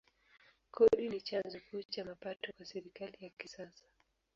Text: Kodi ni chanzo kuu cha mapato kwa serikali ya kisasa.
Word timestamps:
Kodi 0.71 1.09
ni 1.09 1.21
chanzo 1.21 1.59
kuu 1.59 1.81
cha 1.83 2.05
mapato 2.05 2.53
kwa 2.57 2.65
serikali 2.65 3.17
ya 3.21 3.29
kisasa. 3.29 3.83